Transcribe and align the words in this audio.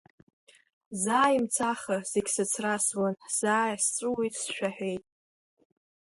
Заа 1.01 1.29
имцаха 1.37 1.97
зегь 2.11 2.31
сыцрасуан, 2.35 3.15
заа 3.37 3.73
сҵәуеит, 3.83 4.33
сшәаҳәеит. 4.41 5.03